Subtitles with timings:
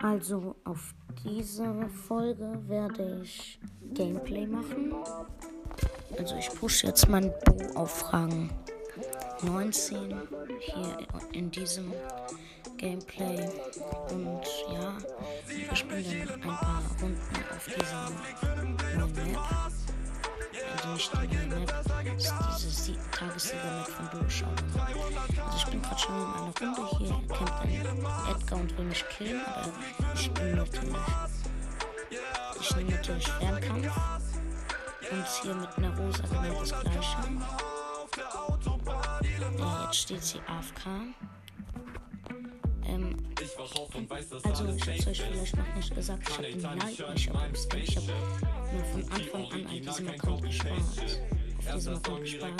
[0.00, 3.58] Also auf diese Folge werde ich
[3.94, 4.94] Gameplay machen.
[6.16, 8.48] Also ich pushe jetzt mein Bo auf Rang
[9.42, 10.14] 19
[10.60, 10.98] hier
[11.32, 11.92] in diesem
[12.76, 13.48] Gameplay.
[14.10, 14.96] Und ja,
[15.48, 17.18] wir spielen dann ein paar Runden
[17.56, 18.10] auf dieser
[18.94, 19.77] neuen Map.
[20.90, 21.84] Also nicht Map,
[22.18, 24.46] das ist diese Tagessieger-Map von Durchschau.
[25.44, 27.70] Also ich bin gerade schon in einer Runde hier, kämpft ein
[28.30, 29.72] Edgar und will mich killen, aber
[30.14, 30.96] ich bin natürlich.
[32.60, 33.96] Ich nehme natürlich Fernkampf.
[35.10, 37.18] Und hier mit einer Rosa genau das gleiche.
[39.58, 40.86] Ja, jetzt steht sie AFK.
[42.84, 43.16] Ähm,
[43.58, 47.58] also ich hab's euch vielleicht noch nicht gesagt, ich habe den Like nicht abgespammt.
[47.82, 50.78] Ich habe mir von Anfang an an diesem Account gespart.
[50.78, 52.54] Auf diesem Account gespart.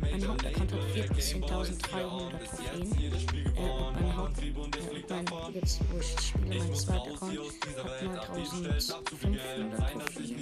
[0.00, 2.92] Mein Hauptaccount hat 14.300 Trophäen.
[2.98, 7.38] Äh, und mein Haupt, äh, und mein, jetzt wo ich spiele, mein zweiter Account
[7.76, 9.70] hat 9.500 Trophäen.
[9.72, 10.38] 9.000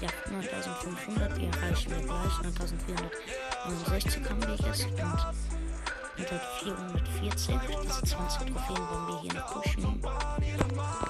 [0.00, 2.42] ja, 9500, die erreichen wir gleich.
[2.42, 5.55] 9469 haben wir jetzt und
[6.18, 7.58] mit halt 440.
[7.84, 9.84] Diese 20 Trophäen wollen wir hier noch pushen.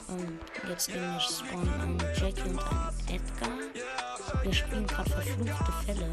[0.08, 4.42] Und jetzt nämlich spawnen ein Jackie und ein Edgar.
[4.42, 6.08] Wir spielen gerade verfluchte Fälle.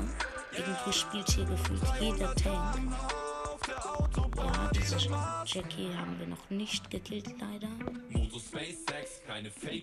[0.55, 2.93] Irgendwie spielt hier gefühlt jeder Tank.
[4.35, 4.97] Ja, diese
[5.45, 7.69] Jackie haben wir noch nicht gekillt, leider.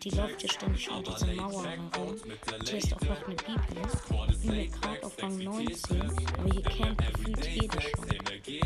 [0.03, 2.17] Die läuft hier ständig um diese Mauer herum.
[2.65, 3.83] Hier ist auch noch eine Bibel.
[4.29, 8.30] Ich bin gerade auf Rang 19, aber hier kennt gefühlt jeder schon.
[8.47, 8.61] Ich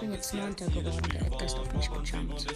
[0.00, 0.56] bin jetzt 9.
[0.56, 2.46] geworden, der Edgar ist auf mich gejumpt.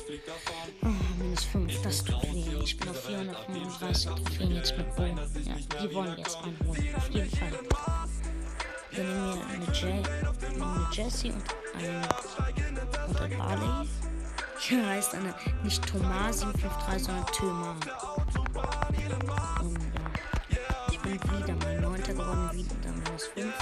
[0.83, 2.63] Oh, minus 5, das tut weh.
[2.65, 5.03] Ich bin auf 435 Trophäen jetzt mit Bo.
[5.03, 5.15] Ja,
[5.83, 7.53] wir wollen jetzt einholen, auf jeden Fall.
[8.91, 10.09] Wir nehmen hier eine, J
[10.61, 11.45] eine Jessie und
[11.77, 12.03] eine,
[13.09, 13.89] und ein Barley.
[14.59, 17.77] Hier heißt eine nicht Thomas 753, sondern Thömer.
[19.61, 19.79] Und
[20.51, 20.59] ja,
[20.91, 22.03] ich bin wieder mein 9.
[22.03, 23.55] geworden, wieder minus 5.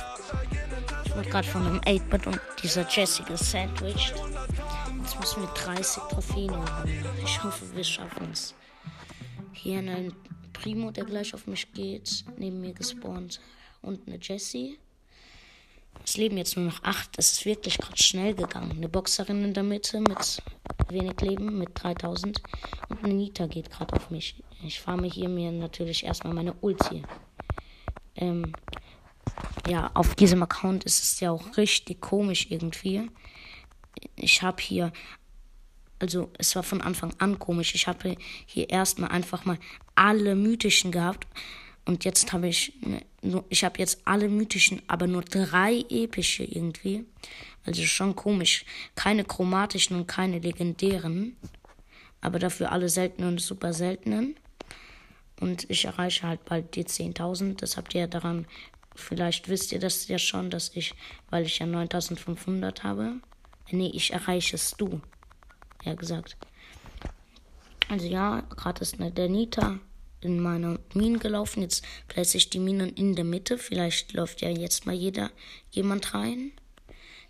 [1.10, 4.14] Ich wurde gerade von einem 8-Bit und dieser Jessie gesandwiched.
[5.00, 7.04] Jetzt müssen wir 30 Trophäen holen.
[7.24, 8.54] Ich hoffe, wir schaffen es.
[9.52, 10.14] Hier ein
[10.52, 13.40] Primo, der gleich auf mich geht, neben mir gespawnt.
[13.82, 14.78] Und eine Jessie.
[16.04, 17.10] Es leben jetzt nur noch acht.
[17.16, 18.70] Es ist wirklich gerade schnell gegangen.
[18.70, 20.40] Eine Boxerin in der Mitte mit
[20.90, 22.40] wenig Leben, mit 3000.
[22.88, 24.36] Und eine Nita geht gerade auf mich.
[24.64, 27.02] Ich farme hier mir natürlich erstmal meine Ulti.
[28.14, 28.52] Ähm,
[29.68, 33.10] ja, auf diesem Account ist es ja auch richtig komisch irgendwie.
[34.16, 34.92] Ich habe hier,
[35.98, 37.74] also es war von Anfang an komisch.
[37.74, 39.58] Ich habe hier erstmal einfach mal
[39.94, 41.26] alle mythischen gehabt.
[41.84, 43.02] Und jetzt habe ich, ne,
[43.48, 47.04] ich habe jetzt alle mythischen, aber nur drei epische irgendwie.
[47.64, 48.64] Also schon komisch.
[48.94, 51.36] Keine chromatischen und keine legendären.
[52.20, 54.36] Aber dafür alle seltenen und super seltenen.
[55.40, 57.56] Und ich erreiche halt bald die 10.000.
[57.56, 58.46] Das habt ihr ja daran,
[59.00, 60.94] vielleicht wisst ihr das ja schon, dass ich,
[61.30, 63.14] weil ich ja 9.500 habe.
[63.70, 65.00] Nee, ich erreiche es du.
[65.84, 66.36] Ja, gesagt.
[67.88, 69.78] Also ja, gerade ist eine Danita
[70.20, 71.62] in meine Minen gelaufen.
[71.62, 73.58] Jetzt place ich die Minen in der Mitte.
[73.58, 75.30] Vielleicht läuft ja jetzt mal jeder
[75.70, 76.52] jemand rein.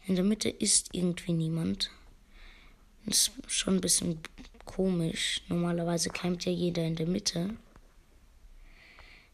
[0.07, 1.91] In der Mitte ist irgendwie niemand.
[3.07, 4.21] Das ist schon ein bisschen
[4.65, 5.43] komisch.
[5.49, 7.51] Normalerweise campt ja jeder in der Mitte.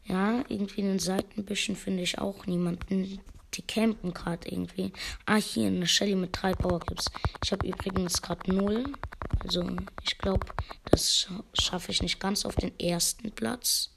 [0.07, 3.19] Ja, irgendwie in den Seitenbüschen finde ich auch niemanden.
[3.53, 4.93] Die campen gerade irgendwie.
[5.25, 7.05] Ah, hier eine Shelly mit drei Powerclips.
[7.43, 8.85] Ich habe übrigens gerade null.
[9.43, 9.67] Also
[10.03, 10.45] ich glaube,
[10.85, 13.91] das schaffe ich nicht ganz auf den ersten Platz.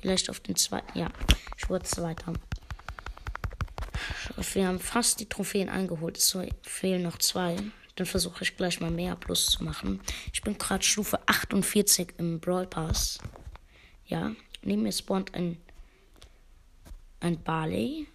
[0.00, 0.98] Vielleicht auf den zweiten.
[0.98, 1.08] Ja,
[1.56, 2.34] ich wurde zweiter.
[4.52, 6.18] Wir haben fast die Trophäen eingeholt.
[6.18, 7.56] Es fehlen noch zwei.
[7.96, 10.00] Dann versuche ich gleich mal mehr Plus zu machen.
[10.32, 13.18] Ich bin gerade Stufe 48 im Brawl Pass.
[14.06, 14.32] Ja,
[14.64, 15.56] neben mir spawnt ein,
[17.20, 18.06] ein Barley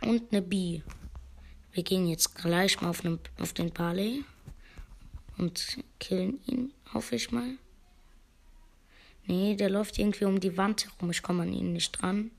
[0.00, 0.82] und eine Bee.
[1.72, 4.24] Wir gehen jetzt gleich mal auf, ne, auf den Barley
[5.36, 7.56] und killen ihn, hoffe ich mal.
[9.26, 11.10] Nee, der läuft irgendwie um die Wand herum.
[11.10, 12.30] Ich komme an ihn nicht dran.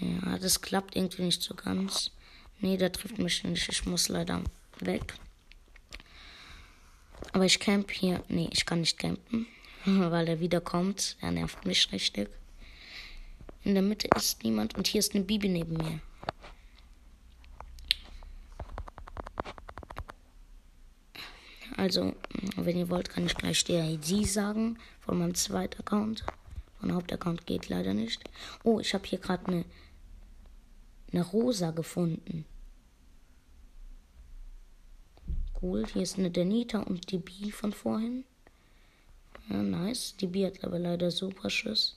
[0.00, 2.10] Ja, das klappt irgendwie nicht so ganz.
[2.60, 3.68] Nee, der trifft mich nicht.
[3.68, 4.42] Ich muss leider
[4.78, 5.14] weg.
[7.32, 8.24] Aber ich camp hier.
[8.28, 9.46] Nee, ich kann nicht campen,
[10.10, 11.16] weil er wiederkommt.
[11.20, 12.28] Er nervt mich richtig.
[13.62, 16.00] In der Mitte ist niemand und hier ist eine Bibi neben mir.
[21.76, 22.14] Also,
[22.56, 26.24] wenn ihr wollt, kann ich gleich die ID sagen von meinem zweiten Account.
[26.80, 28.22] Mein Hauptaccount geht leider nicht.
[28.64, 29.64] Oh, ich habe hier gerade eine
[31.12, 32.44] eine Rosa gefunden.
[35.60, 35.84] Cool.
[35.86, 38.24] Hier ist eine Denita und die B von vorhin.
[39.50, 40.16] Ja, nice.
[40.16, 41.96] Die B hat aber leider super Schuss.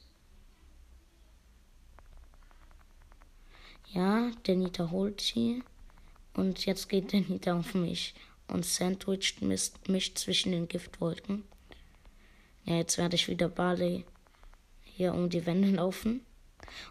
[3.91, 5.63] Ja, Denita holt sie.
[6.33, 8.15] Und jetzt geht Denita auf mich
[8.47, 11.43] und sandwicht mich zwischen den Giftwolken.
[12.65, 14.03] Ja, jetzt werde ich wieder Barley
[14.83, 16.25] hier um die Wände laufen.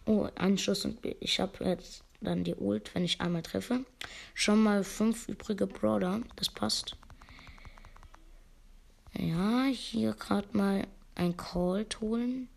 [0.07, 3.85] Oh, ein Schuss und ich habe jetzt dann die Ult, wenn ich einmal treffe.
[4.35, 6.97] Schon mal fünf übrige Brawler, das passt.
[9.19, 12.49] Ja, hier gerade mal ein Call holen.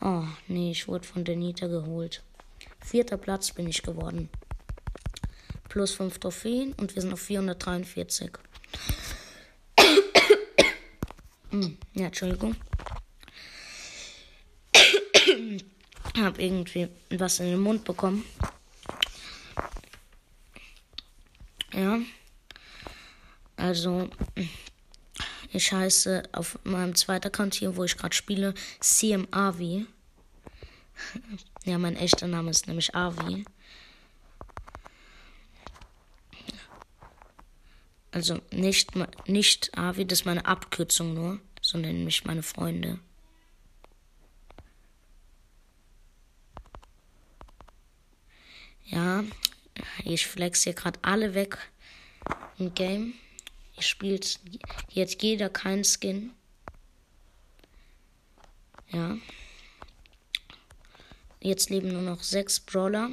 [0.00, 2.22] Oh, nee, ich wurde von Denita geholt.
[2.84, 4.28] Vierter Platz bin ich geworden.
[5.68, 8.30] Plus fünf Trophäen und wir sind auf 443.
[11.50, 12.56] hm, ja, Entschuldigung.
[16.16, 18.24] habe irgendwie was in den Mund bekommen.
[21.72, 21.98] Ja.
[23.60, 24.08] Also,
[25.52, 29.86] ich heiße auf meinem zweiten Account hier, wo ich gerade spiele, CM Avi.
[31.64, 33.44] Ja, mein echter Name ist nämlich Avi.
[38.12, 38.92] Also nicht,
[39.28, 42.98] nicht Avi, das ist meine Abkürzung nur, so nennen mich meine Freunde.
[48.86, 49.22] Ja,
[50.02, 51.58] ich flex hier gerade alle weg
[52.58, 53.12] im Game.
[53.80, 54.38] Ihr spielt
[54.90, 56.32] jetzt jeder keinen Skin.
[58.90, 59.16] Ja.
[61.40, 63.08] Jetzt leben nur noch sechs Brawler.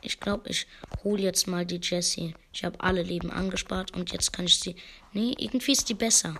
[0.00, 0.68] Ich glaube, ich
[1.02, 2.36] hole jetzt mal die Jessie.
[2.52, 4.76] Ich habe alle Leben angespart und jetzt kann ich sie.
[5.12, 6.36] Nee, irgendwie ist die besser.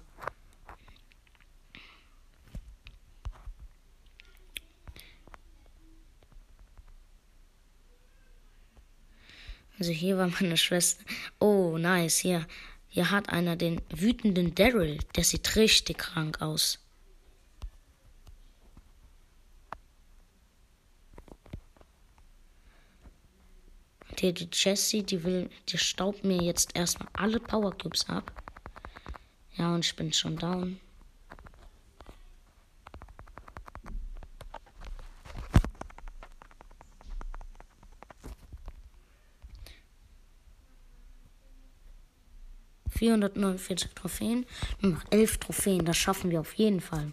[9.81, 11.05] Also hier war meine Schwester.
[11.41, 12.19] Oh, nice.
[12.19, 12.47] Hier,
[12.89, 14.99] hier hat einer den wütenden Daryl.
[15.17, 16.79] Der sieht richtig krank aus.
[24.19, 28.33] Die, die Jessie, die will, die staubt mir jetzt erstmal alle Power Cubes ab.
[29.55, 30.81] Ja, und ich bin schon down.
[42.99, 44.45] 449 Trophäen.
[44.81, 45.85] Nur noch 11 Trophäen.
[45.85, 47.13] Das schaffen wir auf jeden Fall.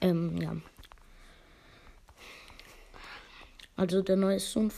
[0.00, 0.56] Ähm, ja.
[3.76, 4.70] Also der neue Song,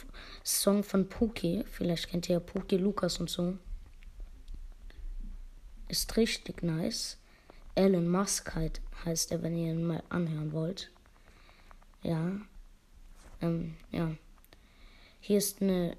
[0.83, 1.65] von Puki.
[1.71, 3.59] Vielleicht kennt ihr ja Puki, Lukas und so.
[5.89, 7.19] Ist richtig nice.
[7.75, 10.91] Elon Musk halt heißt er, wenn ihr ihn mal anhören wollt.
[12.03, 12.33] Ja.
[13.43, 14.11] Ähm, ja.
[15.21, 15.97] Hier ist eine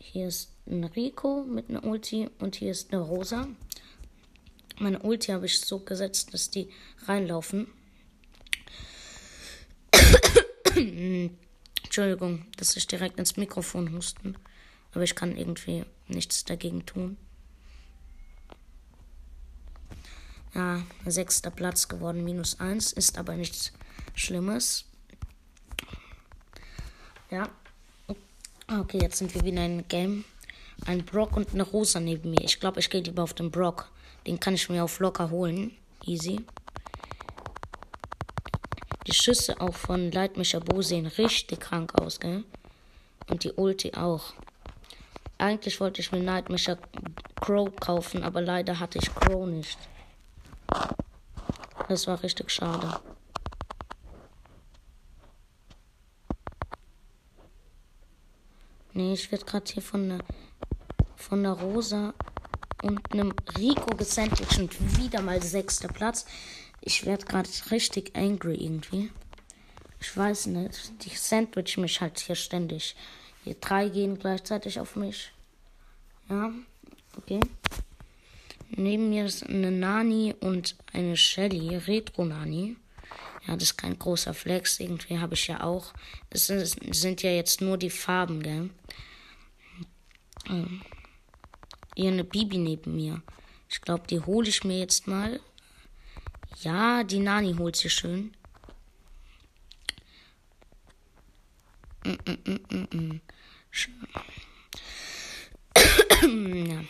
[0.00, 3.46] hier ist ein Rico mit einer Ulti und hier ist eine Rosa.
[4.78, 6.70] Meine Ulti habe ich so gesetzt, dass die
[7.04, 7.68] reinlaufen.
[11.84, 14.36] Entschuldigung, dass ich direkt ins Mikrofon husten.
[14.92, 17.18] Aber ich kann irgendwie nichts dagegen tun.
[20.54, 23.72] Ja, sechster Platz geworden, minus eins, ist aber nichts
[24.14, 24.86] Schlimmes.
[27.30, 27.50] Ja,
[28.78, 30.24] Okay, jetzt sind wir wieder in Game.
[30.86, 32.44] Ein Brock und eine Rosa neben mir.
[32.44, 33.90] Ich glaube, ich gehe lieber auf den Brock.
[34.28, 35.72] Den kann ich mir auf locker holen.
[36.06, 36.46] Easy.
[39.08, 42.44] Die Schüsse auch von Leitmischer Bo sehen richtig krank aus, gell?
[43.28, 44.34] Und die Ulti auch.
[45.38, 46.78] Eigentlich wollte ich mir Nightmischer
[47.40, 49.78] Crow kaufen, aber leider hatte ich Crow nicht.
[51.88, 53.00] Das war richtig schade.
[58.92, 60.24] Nee, ich werde gerade hier von einer
[61.16, 62.14] von der Rosa
[62.82, 66.24] und einem Rico gesandwiched und wieder mal sechster Platz.
[66.80, 69.10] Ich werde gerade richtig angry irgendwie.
[70.00, 71.04] Ich weiß nicht.
[71.04, 72.96] Die sandwich mich halt hier ständig.
[73.44, 75.32] Hier drei gehen gleichzeitig auf mich.
[76.28, 76.52] Ja,
[77.16, 77.40] okay.
[78.70, 82.76] Neben mir ist eine Nani und eine Shelly, Retro Nani.
[83.46, 84.80] Ja, das ist kein großer Flex.
[84.80, 85.92] Irgendwie habe ich ja auch.
[86.28, 88.70] Es sind, ja jetzt nur die Farben, gell?
[90.48, 90.82] Ähm,
[91.96, 93.22] hier eine Bibi neben mir.
[93.68, 95.40] Ich glaube, die hole ich mir jetzt mal.
[96.60, 98.34] Ja, die Nani holt sie schön.
[102.04, 103.20] Mm, mm, mm,
[106.70, 106.84] ja.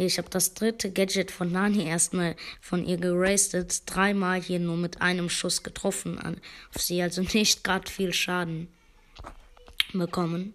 [0.00, 3.82] Ich habe das dritte Gadget von Nani erstmal von ihr gerastet.
[3.86, 6.40] Dreimal hier nur mit einem Schuss getroffen.
[6.72, 8.68] Auf sie also nicht gerade viel Schaden
[9.92, 10.54] bekommen.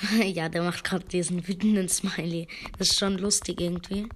[0.24, 2.48] ja, der macht gerade diesen wütenden Smiley.
[2.78, 4.08] Das ist schon lustig irgendwie.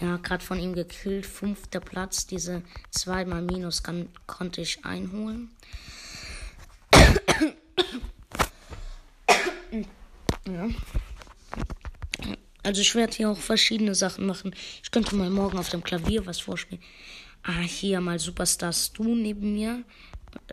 [0.00, 1.26] Ja, gerade von ihm gekillt.
[1.26, 2.28] Fünfter Platz.
[2.28, 5.50] Diese zweimal Minus kann, konnte ich einholen.
[10.46, 10.68] ja.
[12.64, 14.54] Also ich werde hier auch verschiedene Sachen machen.
[14.82, 16.82] Ich könnte mal morgen auf dem Klavier was vorspielen.
[17.42, 19.84] Ah, hier mal Superstar Stu neben mir.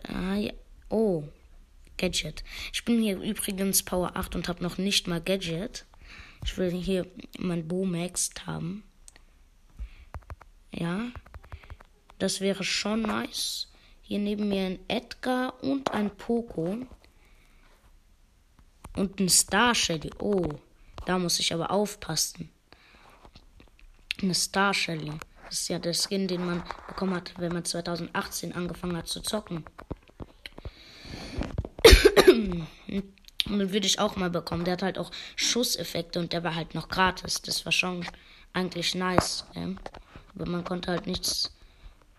[0.08, 0.52] Ah, ja.
[0.90, 1.24] Oh,
[1.96, 2.44] Gadget.
[2.70, 5.86] Ich bin hier übrigens Power 8 und habe noch nicht mal Gadget.
[6.44, 7.06] Ich will hier
[7.38, 8.84] mein Bo maxed haben.
[10.70, 11.10] Ja.
[12.18, 13.68] Das wäre schon nice.
[14.02, 16.76] Hier neben mir ein Edgar und ein Poco.
[18.96, 20.10] Und ein Star Shelly.
[20.18, 20.60] Oh,
[21.06, 22.50] da muss ich aber aufpassen.
[24.20, 25.12] Eine Star Shelly.
[25.46, 29.20] Das ist ja der Skin, den man bekommen hat, wenn man 2018 angefangen hat zu
[29.20, 29.64] zocken.
[33.46, 34.64] Und den würde ich auch mal bekommen.
[34.64, 37.42] Der hat halt auch Schusseffekte und der war halt noch gratis.
[37.42, 38.06] Das war schon
[38.52, 39.44] eigentlich nice.
[39.54, 39.68] Ja?
[40.34, 41.52] Aber man konnte halt nichts.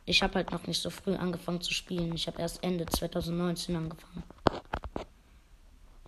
[0.05, 2.13] Ich habe halt noch nicht so früh angefangen zu spielen.
[2.13, 4.23] Ich habe erst Ende 2019 angefangen.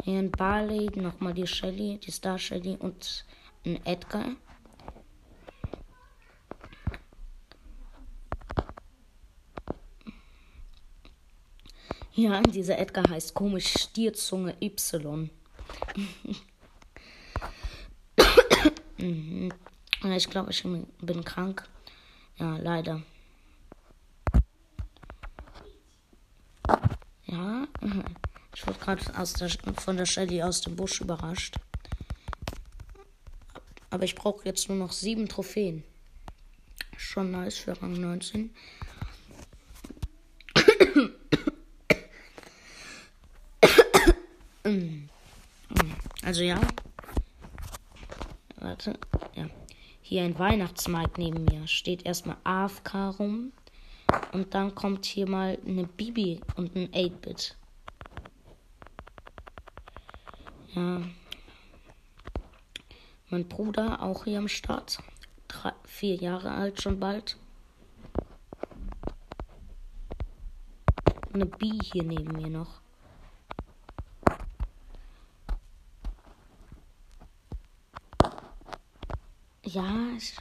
[0.07, 3.25] Ein Barley, nochmal die Shelly, die Star Shelly und
[3.65, 4.35] ein Edgar.
[12.13, 15.29] Ja, dieser Edgar heißt komisch Stierzunge Y.
[20.15, 21.67] ich glaube, ich bin krank.
[22.37, 23.01] Ja, leider.
[27.25, 27.67] Ja,
[28.53, 29.03] ich wurde gerade
[29.81, 31.55] von der Shelly aus dem Busch überrascht.
[33.89, 35.83] Aber ich brauche jetzt nur noch sieben Trophäen.
[36.97, 38.53] Schon nice für Rang 19.
[46.23, 46.59] Also ja.
[48.57, 48.99] Warte.
[49.35, 49.47] Ja.
[50.01, 51.67] Hier ein Weihnachtsmarkt neben mir.
[51.67, 53.51] Steht erstmal AFK rum.
[54.31, 57.55] Und dann kommt hier mal eine Bibi und ein 8-Bit.
[60.74, 61.02] Ja.
[63.30, 64.98] Mein Bruder auch hier am Start.
[65.48, 67.36] Drei, vier Jahre alt schon bald.
[71.32, 72.80] Eine B hier neben mir noch.
[79.62, 79.84] Ja,
[80.16, 80.36] ich.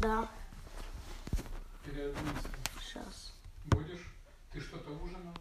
[0.00, 0.28] Да.
[2.80, 3.32] Сейчас.
[3.66, 4.10] Будешь?
[4.50, 5.34] Ты что-то ужинал?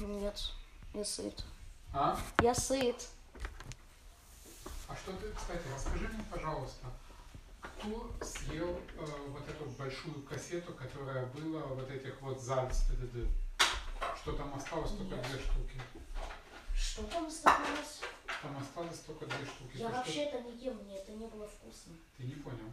[0.00, 0.54] Нет,
[0.92, 1.44] я сыт.
[1.93, 2.19] А?
[2.41, 3.07] Я сыт.
[4.87, 6.87] А что ты, кстати, расскажи мне, пожалуйста,
[7.61, 13.27] кто съел э, вот эту большую кассету, которая была вот этих вот зальц ТДД?
[14.21, 15.81] Что там осталось только две штуки?
[16.75, 18.01] Что там осталось?
[18.41, 19.77] Там осталось только две штуки.
[19.77, 21.93] Я Ты вообще что- это не ем, мне это не было вкусно.
[22.17, 22.71] Ты не понял.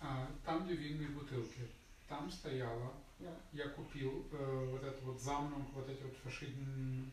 [0.00, 1.68] А, там две винные бутылки.
[2.08, 2.92] Там стояла.
[3.20, 3.30] Да.
[3.52, 7.10] Я купил э, вот эту вот замнунг, вот эти вот фашидн...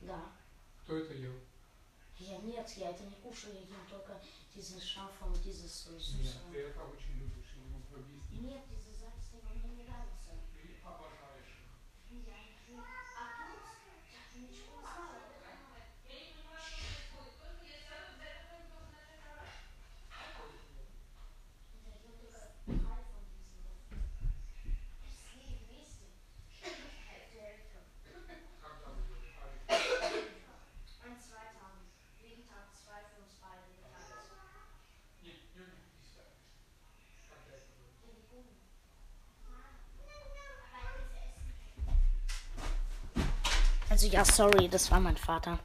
[0.00, 0.32] Да.
[0.82, 1.32] Кто это ел?
[2.18, 4.18] Я нет, я это не кушаю, я ем только
[4.54, 6.52] diese шафом, dieses Нет, süße.
[6.52, 8.42] ты это очень любишь, я не мог объяснить.
[8.42, 8.62] Нет,
[43.96, 45.58] Also ja, sorry, das war mein Vater.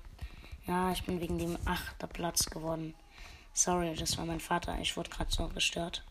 [0.66, 2.96] Ja, ich bin wegen dem achter Platz geworden.
[3.52, 4.80] Sorry, das war mein Vater.
[4.80, 6.02] Ich wurde gerade so gestört.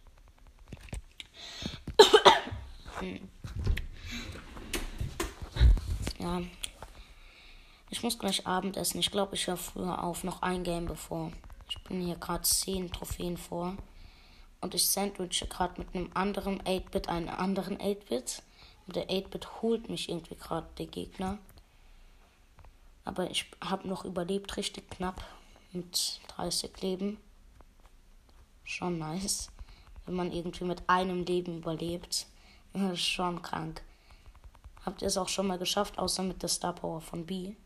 [6.18, 6.42] Ja.
[7.88, 9.00] Ich muss gleich Abendessen.
[9.00, 10.22] Ich glaube, ich höre früher auf.
[10.22, 11.32] Noch ein Game bevor.
[11.70, 13.78] Ich bin hier gerade 10 Trophäen vor.
[14.60, 18.42] Und ich sandwiche gerade mit einem anderen 8-Bit einen anderen 8-Bit.
[18.86, 21.38] Und der 8-Bit holt mich irgendwie gerade, der Gegner.
[23.11, 25.25] Aber ich habe noch überlebt, richtig knapp.
[25.73, 27.19] Mit 30 Leben.
[28.62, 29.50] Schon nice.
[30.07, 32.29] Wenn man irgendwie mit einem Leben überlebt.
[32.95, 33.83] Schon krank.
[34.87, 37.57] Habt ihr es auch schon mal geschafft, außer mit der Star Power von B?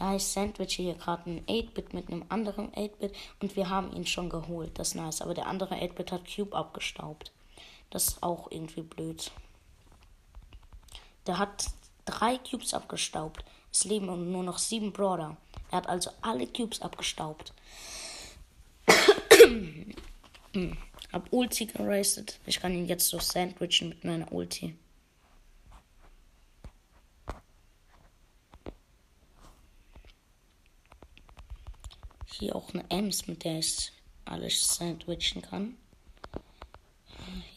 [0.00, 4.06] Ja, ich sandwiche hier gerade einen 8-Bit mit einem anderen 8-Bit und wir haben ihn
[4.06, 4.76] schon geholt.
[4.76, 5.22] Das ist nice.
[5.22, 7.30] Aber der andere 8-Bit hat Cube abgestaubt.
[7.90, 9.30] Das ist auch irgendwie blöd.
[11.28, 11.66] Der hat
[12.04, 13.44] drei Cubes abgestaubt.
[13.72, 15.36] Es leben nur noch sieben Brawler.
[15.70, 17.52] Er hat also alle Cubes abgestaubt.
[21.12, 22.38] Hab Ulti gerastet.
[22.46, 24.76] Ich kann ihn jetzt so sandwichen mit meiner Ulti.
[32.38, 33.92] Hier auch eine Ems, mit der ich
[34.24, 35.76] alles sandwichen kann.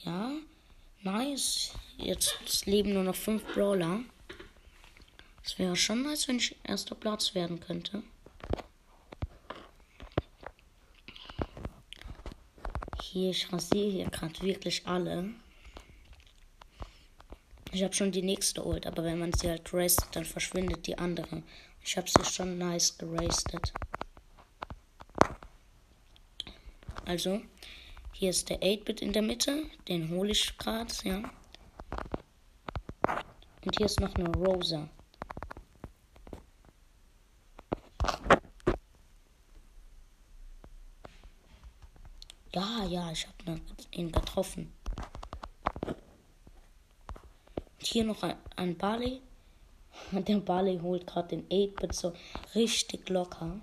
[0.04, 0.32] Ja,
[1.02, 1.74] nice.
[1.98, 4.00] Jetzt leben nur noch fünf Brawler.
[5.44, 8.04] Es wäre schon nice, wenn ich erster Platz werden könnte.
[13.02, 15.32] Hier, ich rasiere hier gerade wirklich alle.
[17.74, 20.98] Ich habe schon die nächste Ult, aber wenn man sie halt rastet, dann verschwindet die
[20.98, 21.44] andere.
[21.84, 23.74] Ich habe sie schon nice gerastet.
[27.06, 27.42] Also,
[28.14, 29.66] hier ist der 8-Bit in der Mitte.
[29.88, 31.24] Den hole ich gerade, ja.
[33.66, 34.90] Und hier ist noch eine Rosa.
[42.54, 43.62] Ja, ja, ich habe
[43.92, 44.74] ihn getroffen.
[45.86, 45.96] Und
[47.80, 49.22] hier noch ein, ein Barley.
[50.12, 52.14] Der Barley holt gerade den 8-Bit so
[52.56, 53.60] richtig locker.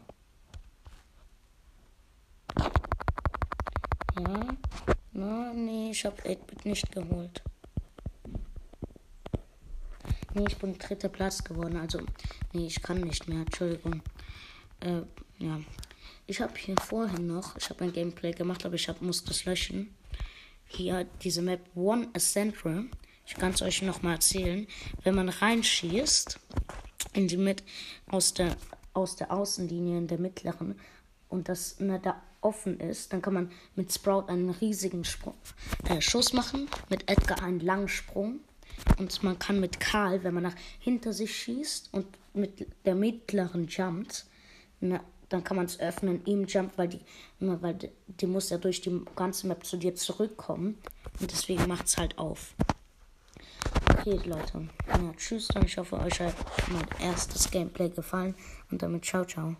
[4.21, 4.49] Ja.
[5.13, 7.43] Na, nee, ich habe 8-Bit nicht geholt.
[10.35, 11.77] Nee, ich bin dritter Platz geworden.
[11.77, 12.01] Also,
[12.53, 13.41] nee, ich kann nicht mehr.
[13.41, 14.03] Entschuldigung.
[14.81, 15.03] Äh,
[15.39, 15.59] ja.
[16.31, 19.47] Ich habe hier vorhin noch, ich habe ein Gameplay gemacht, aber ich hab, muss das
[19.47, 19.95] löschen.
[20.67, 22.85] Hier diese Map One Central.
[23.27, 24.67] Ich kann es euch noch mal erzählen.
[25.03, 26.39] Wenn man reinschießt
[27.15, 27.65] in die mit
[28.09, 28.55] aus der
[28.93, 30.79] aus der Außenlinie in der mittleren
[31.31, 35.35] und das na, da offen ist, dann kann man mit Sprout einen riesigen Sprung,
[35.89, 38.41] äh, Schuss machen, mit Edgar einen langen Sprung
[38.99, 43.67] und man kann mit Karl, wenn man nach hinter sich schießt und mit der mittleren
[43.67, 44.27] jumpt,
[44.81, 47.01] na, dann kann man es öffnen, ihm jump, weil die,
[47.41, 50.79] weil die, die, muss ja durch die ganze Map zu dir zurückkommen
[51.21, 52.55] und deswegen macht es halt auf.
[53.91, 54.69] Okay, Leute.
[54.89, 56.35] Ja, tschüss, dann ich hoffe, euch hat
[56.69, 58.35] mein erstes Gameplay gefallen
[58.71, 59.57] und damit ciao, ciao.